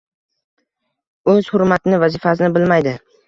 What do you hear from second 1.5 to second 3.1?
hurmatini, vazifasini bilmaydi.